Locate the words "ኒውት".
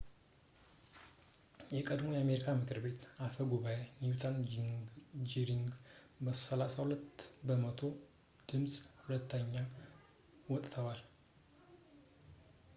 3.99-4.23